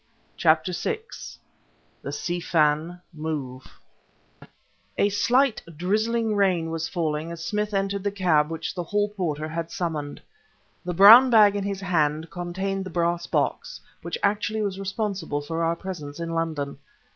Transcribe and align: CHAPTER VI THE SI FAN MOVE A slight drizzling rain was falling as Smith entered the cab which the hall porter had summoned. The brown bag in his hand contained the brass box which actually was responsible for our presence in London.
CHAPTER 0.35 0.73
VI 0.73 1.01
THE 2.01 2.11
SI 2.11 2.39
FAN 2.39 3.01
MOVE 3.13 3.79
A 4.97 5.09
slight 5.09 5.61
drizzling 5.77 6.35
rain 6.35 6.71
was 6.71 6.87
falling 6.87 7.31
as 7.31 7.45
Smith 7.45 7.71
entered 7.71 8.03
the 8.03 8.09
cab 8.09 8.49
which 8.49 8.73
the 8.73 8.85
hall 8.85 9.09
porter 9.09 9.47
had 9.47 9.69
summoned. 9.69 10.19
The 10.83 10.95
brown 10.95 11.29
bag 11.29 11.55
in 11.55 11.65
his 11.65 11.81
hand 11.81 12.31
contained 12.31 12.83
the 12.83 12.89
brass 12.89 13.27
box 13.27 13.79
which 14.01 14.17
actually 14.23 14.63
was 14.63 14.79
responsible 14.79 15.39
for 15.41 15.63
our 15.63 15.75
presence 15.75 16.19
in 16.19 16.31
London. 16.31 16.79